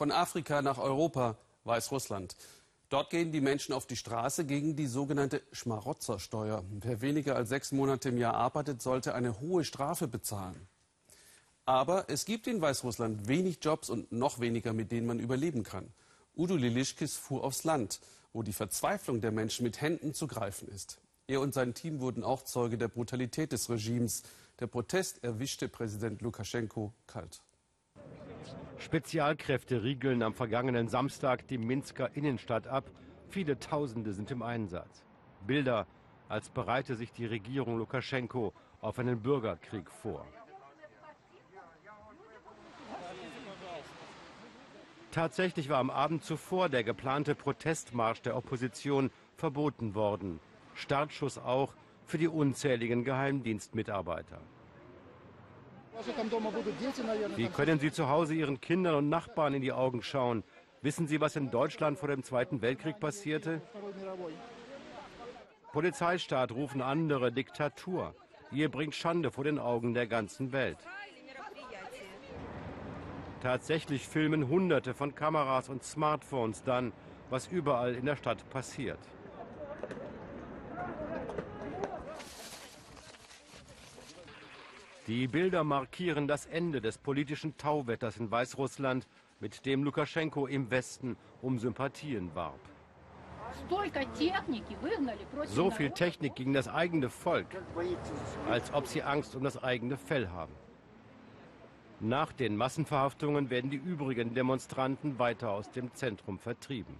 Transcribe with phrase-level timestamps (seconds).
[0.00, 2.34] Von Afrika nach Europa, Weißrussland.
[2.88, 6.64] Dort gehen die Menschen auf die Straße gegen die sogenannte Schmarotzersteuer.
[6.70, 10.66] Wer weniger als sechs Monate im Jahr arbeitet, sollte eine hohe Strafe bezahlen.
[11.66, 15.92] Aber es gibt in Weißrussland wenig Jobs und noch weniger, mit denen man überleben kann.
[16.34, 18.00] Udo Lilischkis fuhr aufs Land,
[18.32, 20.96] wo die Verzweiflung der Menschen mit Händen zu greifen ist.
[21.26, 24.22] Er und sein Team wurden auch Zeuge der Brutalität des Regimes.
[24.60, 27.42] Der Protest erwischte Präsident Lukaschenko kalt.
[28.80, 32.90] Spezialkräfte riegeln am vergangenen Samstag die Minsker Innenstadt ab.
[33.28, 35.04] Viele Tausende sind im Einsatz.
[35.46, 35.86] Bilder,
[36.30, 40.26] als bereite sich die Regierung Lukaschenko auf einen Bürgerkrieg vor.
[45.12, 50.40] Tatsächlich war am Abend zuvor der geplante Protestmarsch der Opposition verboten worden.
[50.74, 51.74] Startschuss auch
[52.06, 54.40] für die unzähligen Geheimdienstmitarbeiter.
[57.36, 60.44] Wie können Sie zu Hause Ihren Kindern und Nachbarn in die Augen schauen?
[60.82, 63.60] Wissen Sie, was in Deutschland vor dem Zweiten Weltkrieg passierte?
[65.72, 68.14] Polizeistaat rufen andere Diktatur.
[68.50, 70.78] Ihr bringt Schande vor den Augen der ganzen Welt.
[73.42, 76.92] Tatsächlich filmen Hunderte von Kameras und Smartphones dann,
[77.30, 78.98] was überall in der Stadt passiert.
[85.10, 89.08] Die Bilder markieren das Ende des politischen Tauwetters in Weißrussland,
[89.40, 92.60] mit dem Lukaschenko im Westen um Sympathien warb.
[95.46, 97.48] So viel Technik gegen das eigene Volk,
[98.48, 100.54] als ob sie Angst um das eigene Fell haben.
[101.98, 106.94] Nach den Massenverhaftungen werden die übrigen Demonstranten weiter aus dem Zentrum vertrieben.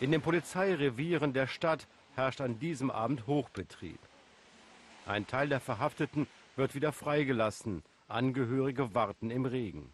[0.00, 3.98] In den Polizeirevieren der Stadt herrscht an diesem Abend Hochbetrieb.
[5.06, 7.82] Ein Teil der Verhafteten wird wieder freigelassen.
[8.08, 9.92] Angehörige warten im Regen.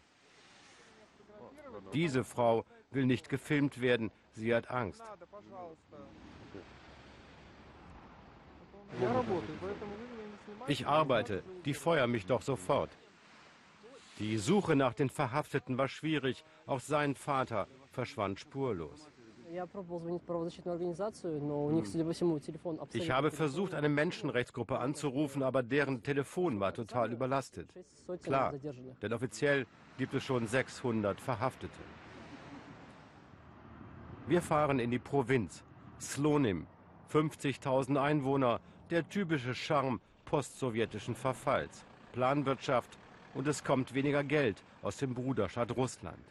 [1.93, 4.11] Diese Frau will nicht gefilmt werden.
[4.33, 5.01] Sie hat Angst.
[10.67, 11.43] Ich arbeite.
[11.65, 12.91] Die feuern mich doch sofort.
[14.19, 16.45] Die Suche nach den Verhafteten war schwierig.
[16.67, 19.11] Auch sein Vater verschwand spurlos.
[22.93, 27.69] Ich habe versucht, eine Menschenrechtsgruppe anzurufen, aber deren Telefon war total überlastet.
[28.23, 28.53] Klar,
[29.01, 29.65] denn offiziell
[29.97, 31.79] gibt es schon 600 Verhaftete.
[34.27, 35.63] Wir fahren in die Provinz.
[35.99, 36.65] Slonim,
[37.11, 41.85] 50.000 Einwohner, der typische Charme postsowjetischen Verfalls.
[42.13, 42.97] Planwirtschaft
[43.33, 46.23] und es kommt weniger Geld aus dem Bruderstaat Russland.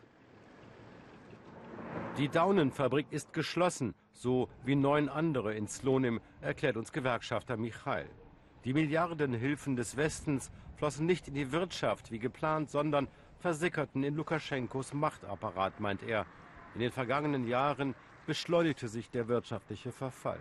[2.19, 8.11] Die Daunenfabrik ist geschlossen, so wie neun andere in Slonim, erklärt uns Gewerkschafter Michail.
[8.65, 14.93] Die Milliardenhilfen des Westens flossen nicht in die Wirtschaft wie geplant, sondern versickerten in Lukaschenkos
[14.93, 16.27] Machtapparat, meint er.
[16.75, 17.95] In den vergangenen Jahren
[18.27, 20.41] beschleunigte sich der wirtschaftliche Verfall.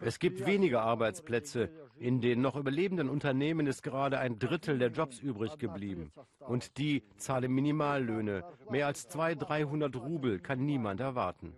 [0.00, 1.70] Es gibt wenige Arbeitsplätze.
[1.98, 6.12] In den noch überlebenden Unternehmen ist gerade ein Drittel der Jobs übrig geblieben.
[6.40, 8.44] Und die zahlen Minimallöhne.
[8.70, 11.54] Mehr als 200, 300 Rubel kann niemand erwarten.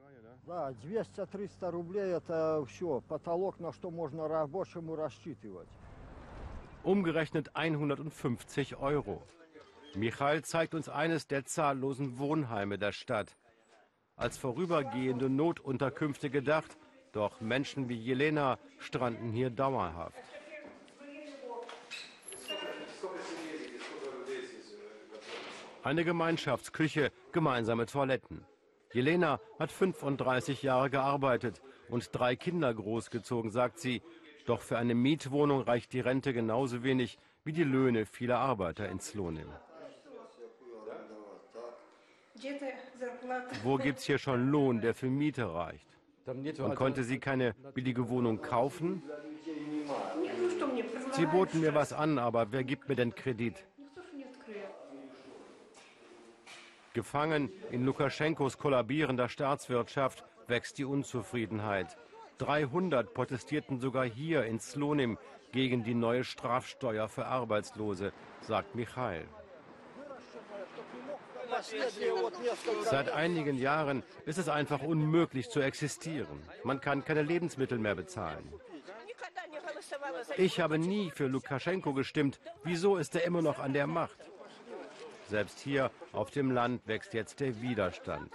[6.83, 9.23] Umgerechnet 150 Euro.
[9.95, 13.37] Michael zeigt uns eines der zahllosen Wohnheime der Stadt
[14.17, 16.77] als vorübergehende Notunterkünfte gedacht,
[17.13, 20.17] doch Menschen wie Jelena stranden hier dauerhaft.
[25.83, 28.45] Eine Gemeinschaftsküche, gemeinsame Toiletten.
[28.93, 34.03] Jelena hat 35 Jahre gearbeitet und drei Kinder großgezogen, sagt sie.
[34.47, 39.01] Doch für eine Mietwohnung reicht die Rente genauso wenig wie die Löhne vieler Arbeiter in
[39.01, 39.49] Slonim.
[43.63, 45.87] Wo gibt es hier schon Lohn, der für Miete reicht?
[46.27, 49.03] Und konnte sie keine billige Wohnung kaufen?
[51.13, 53.67] Sie boten mir was an, aber wer gibt mir denn Kredit?
[56.95, 61.97] Gefangen in Lukaschenkos kollabierender Staatswirtschaft wächst die Unzufriedenheit.
[62.39, 65.19] 300 protestierten sogar hier in Slonim
[65.53, 69.27] gegen die neue Strafsteuer für Arbeitslose, sagt Michael.
[72.85, 76.43] Seit einigen Jahren ist es einfach unmöglich zu existieren.
[76.65, 78.53] Man kann keine Lebensmittel mehr bezahlen.
[80.37, 82.41] Ich habe nie für Lukaschenko gestimmt.
[82.65, 84.19] Wieso ist er immer noch an der Macht?
[85.29, 88.33] Selbst hier auf dem Land wächst jetzt der Widerstand.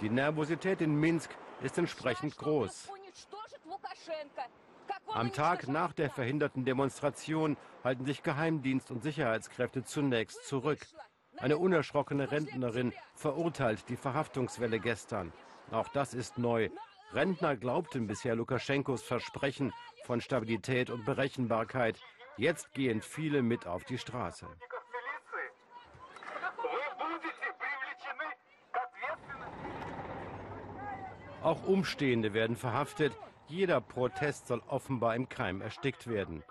[0.00, 1.30] Die Nervosität in Minsk
[1.62, 2.88] ist entsprechend groß.
[5.08, 10.80] Am Tag nach der verhinderten Demonstration halten sich Geheimdienst und Sicherheitskräfte zunächst zurück.
[11.38, 15.32] Eine unerschrockene Rentnerin verurteilt die Verhaftungswelle gestern.
[15.70, 16.70] Auch das ist neu.
[17.12, 19.72] Rentner glaubten bisher Lukaschenkos Versprechen
[20.04, 21.98] von Stabilität und Berechenbarkeit.
[22.36, 24.46] Jetzt gehen viele mit auf die Straße.
[31.42, 33.16] Auch Umstehende werden verhaftet.
[33.48, 36.42] Jeder Protest soll offenbar im Keim erstickt werden.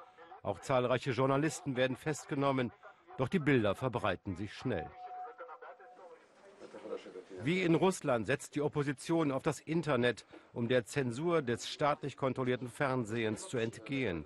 [0.43, 2.71] Auch zahlreiche Journalisten werden festgenommen.
[3.17, 4.89] Doch die Bilder verbreiten sich schnell.
[7.43, 12.69] Wie in Russland setzt die Opposition auf das Internet, um der Zensur des staatlich kontrollierten
[12.69, 14.25] Fernsehens zu entgehen.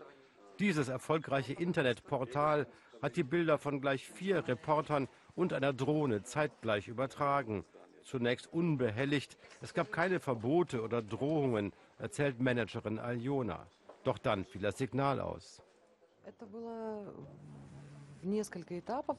[0.59, 2.67] Dieses erfolgreiche Internetportal
[3.01, 7.65] hat die Bilder von gleich vier Reportern und einer Drohne zeitgleich übertragen
[8.07, 9.37] zunächst unbehelligt.
[9.61, 13.67] Es gab keine Verbote oder Drohungen, erzählt Managerin Aljona.
[14.03, 15.61] Doch dann fiel das Signal aus.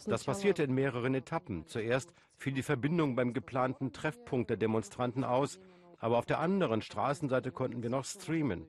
[0.07, 1.67] Das passierte in mehreren Etappen.
[1.67, 5.59] Zuerst fiel die Verbindung beim geplanten Treffpunkt der Demonstranten aus,
[5.99, 8.67] aber auf der anderen Straßenseite konnten wir noch streamen.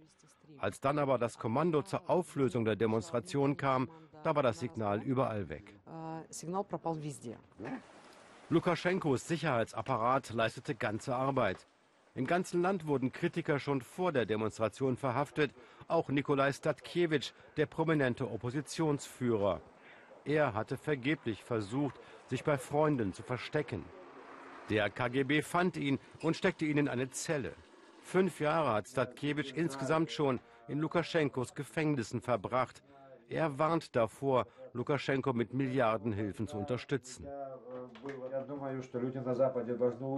[0.57, 3.89] Als dann aber das Kommando zur Auflösung der Demonstration kam,
[4.23, 5.79] da war das Signal überall weg.
[8.49, 11.67] Lukaschenkos Sicherheitsapparat leistete ganze Arbeit.
[12.15, 15.53] Im ganzen Land wurden Kritiker schon vor der Demonstration verhaftet,
[15.87, 19.61] auch Nikolai Statkiewicz, der prominente Oppositionsführer.
[20.29, 23.83] Er hatte vergeblich versucht, sich bei Freunden zu verstecken.
[24.69, 27.55] Der KGB fand ihn und steckte ihn in eine Zelle.
[28.03, 32.83] Fünf Jahre hat Statkiewicz insgesamt schon in Lukaschenkos Gefängnissen verbracht.
[33.27, 37.27] Er warnt davor, Lukaschenko mit Milliardenhilfen zu unterstützen.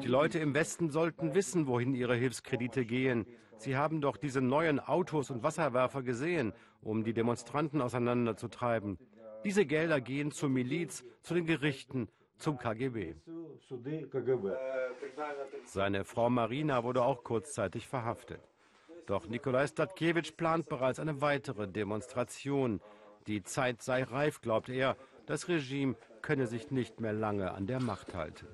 [0.01, 3.25] Die Leute im Westen sollten wissen, wohin ihre Hilfskredite gehen.
[3.55, 8.97] Sie haben doch diese neuen Autos und Wasserwerfer gesehen, um die Demonstranten auseinanderzutreiben.
[9.43, 13.15] Diese Gelder gehen zur Miliz, zu den Gerichten, zum KGB.
[15.65, 18.41] Seine Frau Marina wurde auch kurzzeitig verhaftet.
[19.07, 22.81] Doch Nikolai Statkiewicz plant bereits eine weitere Demonstration.
[23.27, 24.95] Die Zeit sei reif, glaubt er.
[25.25, 28.47] Das Regime könne sich nicht mehr lange an der Macht halten.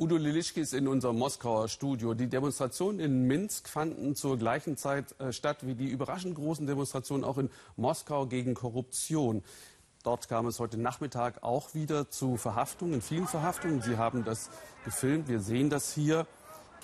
[0.00, 2.14] Udo Lilischki ist in unserem Moskauer Studio.
[2.14, 7.24] Die Demonstrationen in Minsk fanden zur gleichen Zeit äh, statt wie die überraschend großen Demonstrationen
[7.24, 9.42] auch in Moskau gegen Korruption.
[10.04, 13.82] Dort kam es heute Nachmittag auch wieder zu Verhaftungen, vielen Verhaftungen.
[13.82, 14.50] Sie haben das
[14.84, 15.26] gefilmt.
[15.26, 16.28] Wir sehen das hier.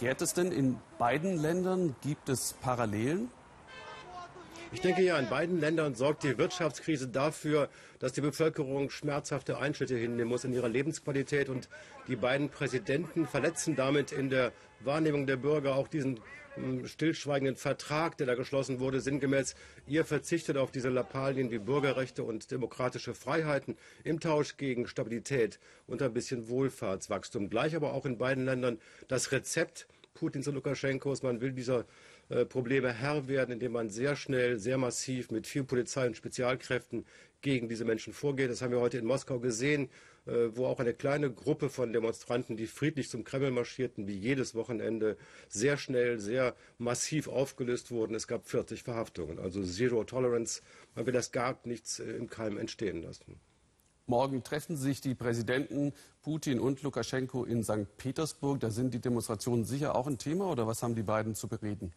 [0.00, 1.94] Gärt es denn in beiden Ländern?
[2.02, 3.30] Gibt es Parallelen?
[4.74, 7.68] Ich denke ja, in beiden Ländern sorgt die Wirtschaftskrise dafür,
[8.00, 11.48] dass die Bevölkerung schmerzhafte Einschnitte hinnehmen muss in ihrer Lebensqualität.
[11.48, 11.68] Und
[12.08, 16.18] die beiden Präsidenten verletzen damit in der Wahrnehmung der Bürger auch diesen
[16.56, 19.54] hm, stillschweigenden Vertrag, der da geschlossen wurde, sinngemäß,
[19.86, 26.02] ihr verzichtet auf diese Lappalien wie Bürgerrechte und demokratische Freiheiten im Tausch gegen Stabilität und
[26.02, 27.48] ein bisschen Wohlfahrtswachstum.
[27.48, 31.84] Gleich aber auch in beiden Ländern das Rezept Putins und Lukaschenkos, man will dieser
[32.28, 37.04] äh, Probleme Herr werden, indem man sehr schnell, sehr massiv mit viel Polizei und Spezialkräften
[37.40, 38.50] gegen diese Menschen vorgeht.
[38.50, 39.90] Das haben wir heute in Moskau gesehen,
[40.26, 44.54] äh, wo auch eine kleine Gruppe von Demonstranten, die friedlich zum Kreml marschierten, wie jedes
[44.54, 45.18] Wochenende,
[45.48, 48.14] sehr schnell, sehr massiv aufgelöst wurden.
[48.14, 49.38] Es gab 40 Verhaftungen.
[49.38, 50.62] Also Zero Tolerance.
[50.94, 53.38] Man will das gar nichts äh, im Keim entstehen lassen.
[54.06, 57.96] Morgen treffen sich die Präsidenten Putin und Lukaschenko in St.
[57.96, 58.60] Petersburg.
[58.60, 61.92] Da sind die Demonstrationen sicher auch ein Thema oder was haben die beiden zu bereden?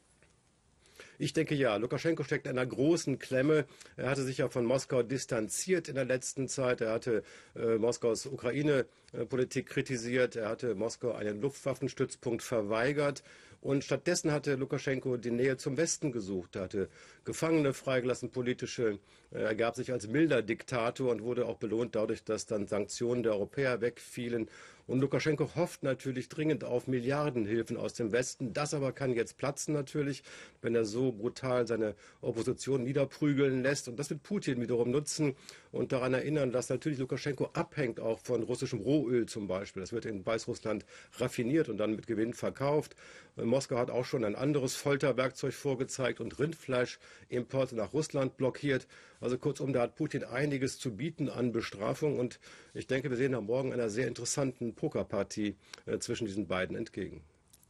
[1.20, 3.66] Ich denke ja, Lukaschenko steckt in einer großen Klemme.
[3.96, 6.82] Er hatte sich ja von Moskau distanziert in der letzten Zeit.
[6.82, 7.24] Er hatte
[7.56, 10.36] äh, Moskaus Ukraine-Politik kritisiert.
[10.36, 13.24] Er hatte Moskau einen Luftwaffenstützpunkt verweigert.
[13.62, 16.56] Und stattdessen hatte Lukaschenko die Nähe zum Westen gesucht.
[16.56, 16.90] Er hatte
[17.26, 19.00] Gefangene freigelassen, politische.
[19.32, 23.34] Er gab sich als milder Diktator und wurde auch belohnt dadurch, dass dann Sanktionen der
[23.34, 24.50] Europäer wegfielen.
[24.88, 28.54] Und Lukaschenko hofft natürlich dringend auf Milliardenhilfen aus dem Westen.
[28.54, 30.24] Das aber kann jetzt platzen natürlich,
[30.62, 35.36] wenn er so brutal seine Opposition niederprügeln lässt und das wird Putin wiederum nutzen
[35.72, 39.82] und daran erinnern, dass natürlich Lukaschenko abhängt auch von russischem Rohöl zum Beispiel.
[39.82, 40.86] Das wird in Weißrussland
[41.20, 42.96] raffiniert und dann mit Gewinn verkauft.
[43.36, 48.88] Moskau hat auch schon ein anderes Folterwerkzeug vorgezeigt und Rindfleischimporte nach Russland blockiert.
[49.20, 52.40] Also kurzum, da hat Putin einiges zu bieten an Bestrafung und
[52.74, 55.56] ich denke, wir sehen da morgen einer sehr interessanten Pokerpartie
[55.86, 57.24] äh, zwischen diesen beiden entgegen.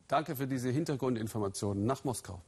[0.08, 2.42] Danke für diese Hintergrundinformationen nach Moskau.